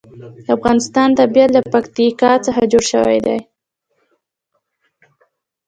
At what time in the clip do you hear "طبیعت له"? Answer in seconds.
1.19-1.61